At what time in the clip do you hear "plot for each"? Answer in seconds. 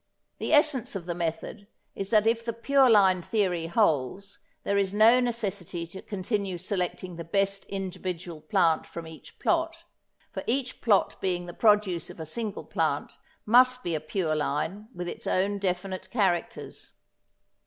9.37-10.81